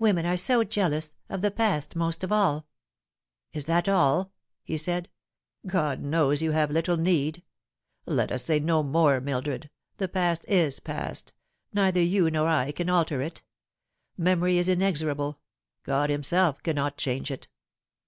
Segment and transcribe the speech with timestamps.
[0.00, 2.66] Women are so jealous of the past most of all.""
[3.52, 4.32] Is that all?"
[4.64, 5.08] he said:
[5.68, 7.44] "God knows you have little need.
[8.04, 9.70] Let us say no more, Mildred.
[9.98, 11.32] The past is past:
[11.72, 13.44] neither you nor I can alter it.
[14.16, 15.38] Memory is inexorable.
[15.84, 17.46] God Himself cannot change it."